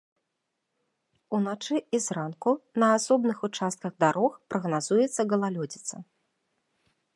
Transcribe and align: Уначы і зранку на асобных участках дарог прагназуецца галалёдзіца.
Уначы 1.37 1.77
і 1.97 1.99
зранку 2.05 2.49
на 2.83 2.87
асобных 2.97 3.37
участках 3.49 3.91
дарог 4.07 4.31
прагназуецца 4.53 5.21
галалёдзіца. 5.35 5.95